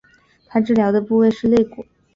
[0.47, 1.85] 她治疗的部位是肋骨。